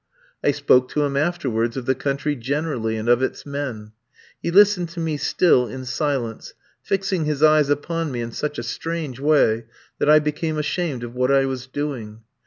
I 0.43 0.49
spoke 0.49 0.89
to 0.89 1.03
him 1.03 1.15
afterwards 1.15 1.77
of 1.77 1.85
the 1.85 1.93
country 1.93 2.35
generally, 2.35 2.97
and 2.97 3.07
of 3.07 3.21
its 3.21 3.45
men. 3.45 3.91
He 4.41 4.49
listened 4.49 4.89
to 4.89 4.99
me 4.99 5.15
still 5.17 5.67
in 5.67 5.85
silence, 5.85 6.55
fixing 6.81 7.25
his 7.25 7.43
eyes 7.43 7.69
upon 7.69 8.11
me 8.11 8.19
in 8.21 8.31
such 8.31 8.57
a 8.57 8.63
strange 8.63 9.19
way 9.19 9.65
that 9.99 10.09
I 10.09 10.17
became 10.17 10.57
ashamed 10.57 11.03
of 11.03 11.13
what 11.13 11.29
I 11.29 11.45
was 11.45 11.67
doing. 11.67 12.23